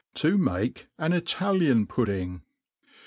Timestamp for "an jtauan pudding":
0.97-2.41